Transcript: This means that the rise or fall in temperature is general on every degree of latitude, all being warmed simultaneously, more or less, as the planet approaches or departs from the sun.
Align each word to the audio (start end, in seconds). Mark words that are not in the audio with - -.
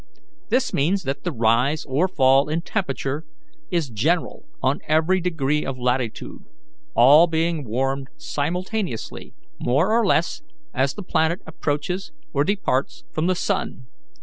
This 0.49 0.73
means 0.73 1.03
that 1.03 1.23
the 1.23 1.31
rise 1.31 1.85
or 1.85 2.07
fall 2.07 2.49
in 2.49 2.63
temperature 2.63 3.23
is 3.69 3.87
general 3.91 4.47
on 4.59 4.79
every 4.87 5.21
degree 5.21 5.63
of 5.63 5.77
latitude, 5.77 6.43
all 6.95 7.27
being 7.27 7.63
warmed 7.65 8.07
simultaneously, 8.17 9.35
more 9.59 9.91
or 9.91 10.03
less, 10.03 10.41
as 10.73 10.95
the 10.95 11.03
planet 11.03 11.41
approaches 11.45 12.11
or 12.33 12.43
departs 12.43 13.03
from 13.11 13.27
the 13.27 13.35
sun. 13.35 13.85